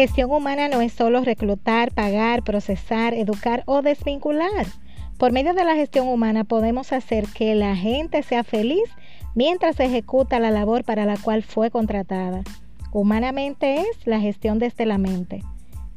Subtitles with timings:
[0.00, 4.64] Gestión humana no es solo reclutar, pagar, procesar, educar o desvincular.
[5.18, 8.88] Por medio de la gestión humana podemos hacer que la gente sea feliz
[9.34, 12.40] mientras ejecuta la labor para la cual fue contratada.
[12.92, 15.42] Humanamente es la gestión desde la mente.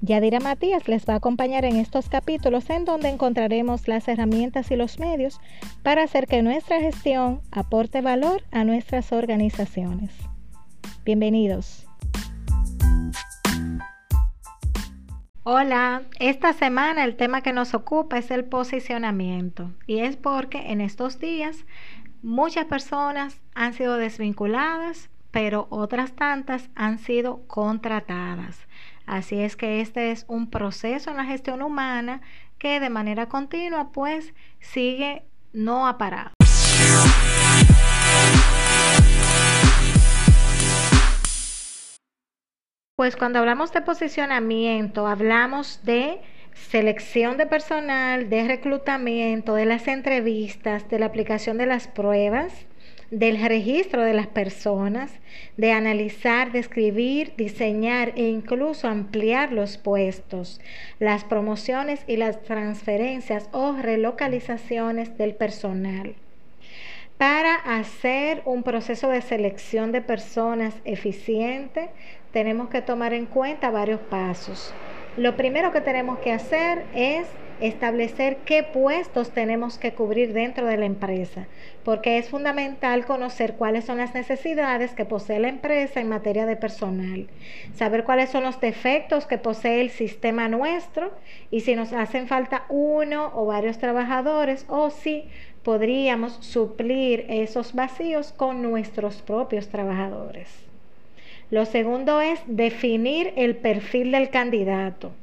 [0.01, 4.75] Yadira Matías les va a acompañar en estos capítulos en donde encontraremos las herramientas y
[4.75, 5.39] los medios
[5.81, 10.11] para hacer que nuestra gestión aporte valor a nuestras organizaciones.
[11.05, 11.87] Bienvenidos.
[15.45, 20.79] Hola, esta semana el tema que nos ocupa es el posicionamiento y es porque en
[20.79, 21.65] estos días
[22.21, 28.57] muchas personas han sido desvinculadas, pero otras tantas han sido contratadas.
[29.05, 32.21] Así es que este es un proceso en la gestión humana
[32.57, 36.32] que de manera continua pues sigue no ha.
[42.95, 46.21] Pues cuando hablamos de posicionamiento, hablamos de
[46.53, 52.67] selección de personal, de reclutamiento, de las entrevistas, de la aplicación de las pruebas,
[53.09, 55.11] del registro de las personas,
[55.57, 60.61] de analizar, describir, diseñar e incluso ampliar los puestos,
[60.99, 66.15] las promociones y las transferencias o relocalizaciones del personal.
[67.23, 71.89] Para hacer un proceso de selección de personas eficiente,
[72.31, 74.77] tenemos que tomar en cuenta varios pasos.
[75.15, 77.29] Lo primero que tenemos que hacer es
[77.67, 81.47] establecer qué puestos tenemos que cubrir dentro de la empresa,
[81.85, 86.57] porque es fundamental conocer cuáles son las necesidades que posee la empresa en materia de
[86.57, 87.27] personal,
[87.73, 91.13] saber cuáles son los defectos que posee el sistema nuestro
[91.51, 95.29] y si nos hacen falta uno o varios trabajadores o si
[95.63, 100.49] podríamos suplir esos vacíos con nuestros propios trabajadores.
[101.49, 105.13] Lo segundo es definir el perfil del candidato.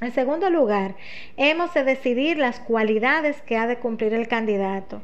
[0.00, 0.96] En segundo lugar,
[1.36, 5.02] hemos de decidir las cualidades que ha de cumplir el candidato.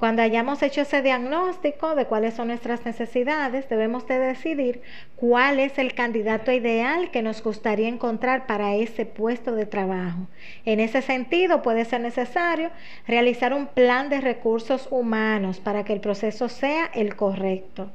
[0.00, 4.80] Cuando hayamos hecho ese diagnóstico de cuáles son nuestras necesidades, debemos de decidir
[5.14, 10.26] cuál es el candidato ideal que nos gustaría encontrar para ese puesto de trabajo.
[10.64, 12.70] En ese sentido, puede ser necesario
[13.06, 17.92] realizar un plan de recursos humanos para que el proceso sea el correcto.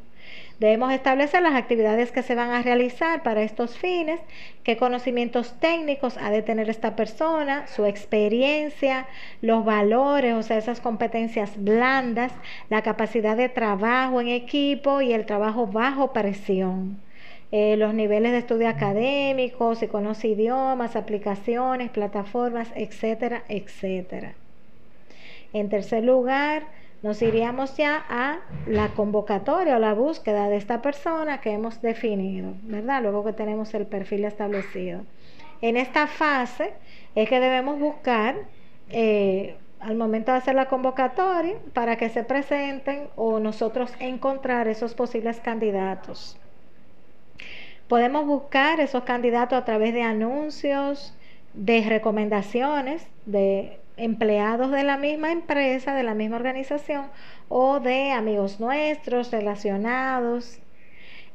[0.59, 4.21] Debemos establecer las actividades que se van a realizar para estos fines,
[4.63, 9.05] qué conocimientos técnicos ha de tener esta persona, su experiencia,
[9.41, 12.31] los valores, o sea, esas competencias blandas,
[12.69, 16.99] la capacidad de trabajo en equipo y el trabajo bajo presión.
[17.51, 24.33] Eh, los niveles de estudio académicos, si conoce idiomas, aplicaciones, plataformas, etcétera, etcétera.
[25.51, 26.63] En tercer lugar,
[27.03, 32.53] nos iríamos ya a la convocatoria o la búsqueda de esta persona que hemos definido,
[32.63, 33.01] ¿verdad?
[33.01, 35.01] Luego que tenemos el perfil establecido.
[35.61, 36.73] En esta fase
[37.15, 38.35] es que debemos buscar
[38.89, 44.93] eh, al momento de hacer la convocatoria para que se presenten o nosotros encontrar esos
[44.93, 46.37] posibles candidatos.
[47.87, 51.15] Podemos buscar esos candidatos a través de anuncios,
[51.53, 57.07] de recomendaciones, de empleados de la misma empresa, de la misma organización
[57.49, 60.59] o de amigos nuestros relacionados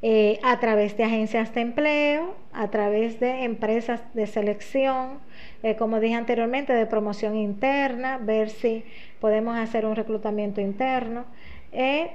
[0.02, 5.18] eh, a través de agencias de empleo, a través de empresas de selección,
[5.62, 8.84] eh, como dije anteriormente, de promoción interna, ver si
[9.20, 11.24] podemos hacer un reclutamiento interno.
[11.72, 12.10] Eh,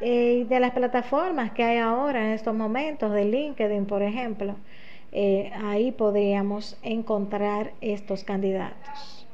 [0.00, 4.54] y de las plataformas que hay ahora en estos momentos, de LinkedIn, por ejemplo.
[5.14, 9.24] Eh, ahí podríamos encontrar estos candidatos.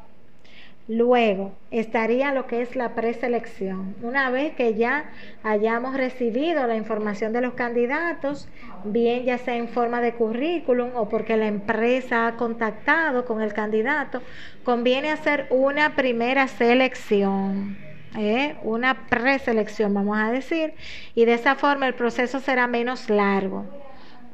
[0.89, 3.95] Luego estaría lo que es la preselección.
[4.03, 5.11] Una vez que ya
[5.43, 8.49] hayamos recibido la información de los candidatos,
[8.85, 13.55] bien ya sea en forma de currículum o porque la empresa ha contactado con el
[13.55, 14.21] candidato,
[14.65, 17.79] conviene hacer una primera selección.
[18.19, 18.57] ¿eh?
[18.65, 20.75] una preselección, vamos a decir,
[21.15, 23.65] y de esa forma el proceso será menos largo.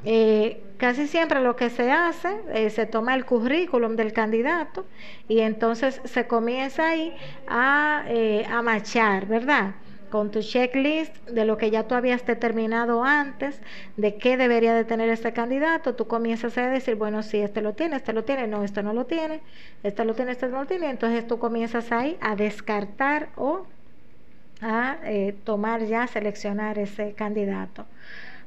[0.04, 4.86] Eh, casi siempre lo que se hace, eh, se toma el currículum del candidato
[5.28, 9.76] y entonces se comienza ahí a, eh, a machar, ¿verdad?
[10.08, 13.60] Con tu checklist de lo que ya tú habías determinado antes,
[13.96, 17.74] de qué debería de tener este candidato, tú comienzas a decir, bueno, si este lo
[17.74, 19.42] tiene, este lo tiene, no, este no lo tiene,
[19.82, 23.66] este lo tiene, este no lo tiene, entonces tú comienzas ahí a descartar o
[24.60, 24.96] a
[25.44, 27.86] tomar ya, seleccionar ese candidato.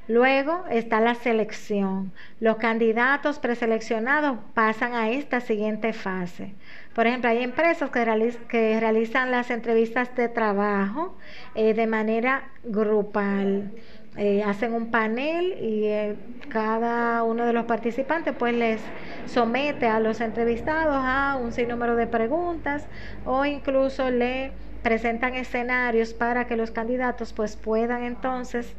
[0.10, 2.12] Luego está la selección.
[2.40, 6.56] Los candidatos preseleccionados pasan a esta siguiente fase.
[6.96, 11.16] Por ejemplo, hay empresas que, realizan las entrevistas de trabajo
[11.54, 13.72] eh, de manera grupal.
[14.18, 16.16] eh, hacen un panel y eh,
[16.50, 18.82] cada uno de los participantes pues les
[19.28, 22.88] somete a los entrevistados a un sinnúmero de preguntas
[23.26, 24.52] o incluso le
[24.82, 28.76] presentan escenarios para que los candidatos pues puedan entonces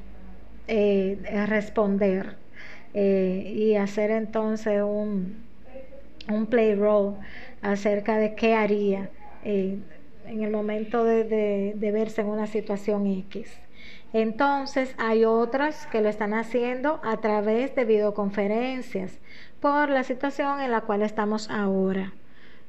[0.71, 2.37] eh, responder
[2.93, 5.37] y hacer entonces un,
[6.29, 7.17] un play role
[7.63, 9.11] acerca de qué haría
[9.45, 9.85] en
[10.27, 13.61] el momento de verse en una situación X.
[14.13, 19.21] Entonces hay otras que lo están haciendo a través de videoconferencias
[19.61, 22.13] por la situación en la cual estamos ahora.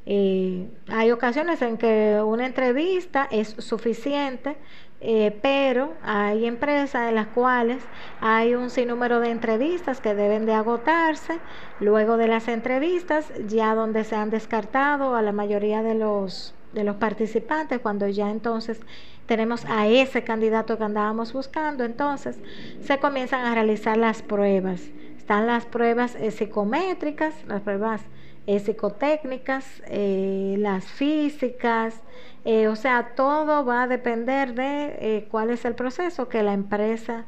[0.06, 4.58] Eh, hay ocasiones en que una entrevista es suficiente,
[5.00, 7.84] eh, pero hay empresas en las cuales
[8.20, 11.40] hay un sinnúmero de entrevistas que deben de agotarse.
[11.80, 16.84] Luego de las entrevistas, ya donde se han descartado a la mayoría de los, de
[16.84, 18.80] los participantes, cuando ya entonces
[19.26, 22.40] tenemos a ese candidato que andábamos buscando, entonces
[22.82, 24.82] se comienzan a realizar las pruebas.
[25.18, 28.02] Están las pruebas psicométricas, las pruebas
[28.48, 32.02] psicotécnicas, eh, las físicas,
[32.44, 36.54] eh, o sea, todo va a depender de eh, cuál es el proceso que la
[36.54, 37.26] empresa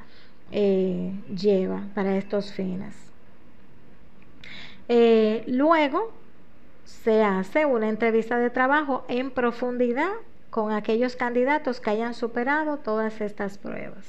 [0.51, 2.94] lleva para estos fines.
[5.48, 6.12] luego
[6.86, 10.12] se hace una entrevista de trabajo en profundidad
[10.51, 14.06] con aquellos candidatos que hayan superado todas estas pruebas.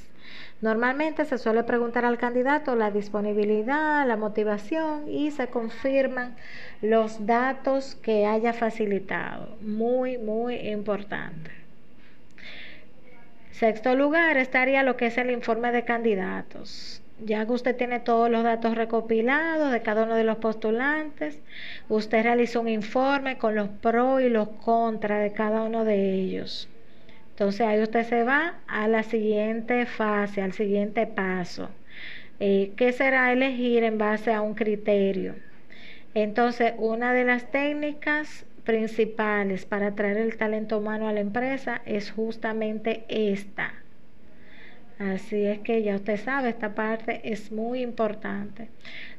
[0.64, 6.37] Normalmente se suele preguntar al candidato la disponibilidad, la motivación y se confirman
[6.81, 9.58] los datos que haya facilitado.
[9.61, 11.50] Muy, muy importante.
[13.50, 17.02] Sexto lugar estaría lo que es el informe de candidatos.
[17.22, 21.43] Ya que usted tiene todos los datos recopilados de cada uno de los postulantes,
[21.90, 26.70] usted realizó un informe con los pros y los contras de cada uno de ellos.
[27.35, 31.69] Entonces ahí usted se va a la siguiente fase, al siguiente paso,
[32.41, 35.35] eh, que será elegir en base a un criterio.
[36.15, 42.13] Entonces, una de las técnicas principales para traer el talento humano a la empresa es
[42.13, 43.75] justamente esta
[44.99, 48.69] Así es que ya usted sabe, esta parte es muy importante.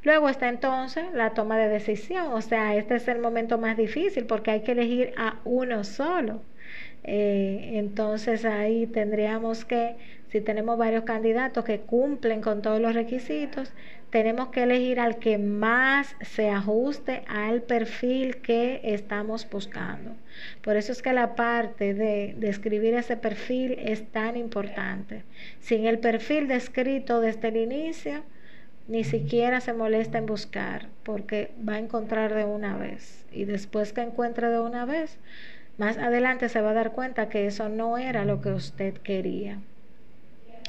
[0.04, 4.26] Luego está entonces la toma de decisión, o sea, este es el momento más difícil
[4.26, 6.42] porque hay que elegir a uno solo.
[7.08, 9.96] Eh, entonces ahí tendríamos que,
[10.30, 13.72] si tenemos varios candidatos que cumplen con todos los requisitos,
[14.10, 20.16] tenemos que elegir al que más se ajuste al perfil que estamos buscando.
[20.64, 25.24] Por eso es que la parte de describir ese perfil es tan importante.
[25.60, 28.24] Sin el perfil descrito desde el inicio,
[28.88, 33.26] ni siquiera se molesta en buscar, porque va a encontrar de una vez.
[33.32, 35.20] Y después que encuentre de una vez,
[35.78, 39.64] más adelante se va a dar cuenta que eso no era lo que usted quería.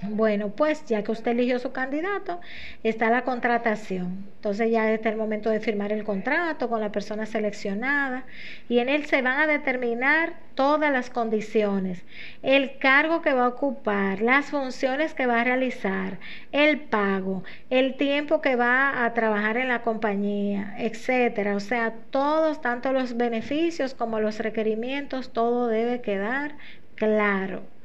[0.03, 2.39] Bueno, pues ya que usted eligió su candidato,
[2.83, 4.27] está la contratación.
[4.37, 8.27] Entonces ya está el momento de firmar el contrato con la persona seleccionada
[8.69, 12.05] y en él se van a determinar todas las condiciones,
[12.43, 16.19] el cargo que va a ocupar, las funciones que va a realizar,
[16.53, 21.57] el pago, el tiempo que va a trabajar en la compañía, etcétera.
[21.57, 26.57] O sea, todos, tanto los beneficios como los requerimientos, todo debe quedar
[26.97, 27.76] claro.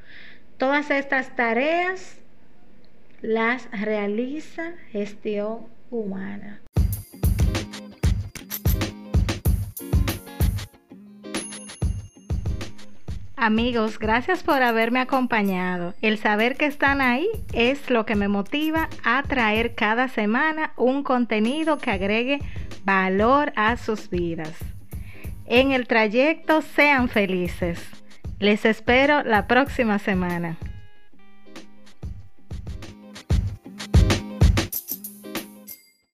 [0.61, 2.19] Todas estas tareas
[3.23, 6.61] las realiza gestión humana.
[13.35, 15.95] Amigos, gracias por haberme acompañado.
[16.03, 21.01] El saber que están ahí es lo que me motiva a traer cada semana un
[21.01, 22.39] contenido que agregue
[22.85, 24.53] valor a sus vidas.
[25.47, 28.00] En el trayecto sean felices.
[28.41, 30.57] Les espero la próxima semana.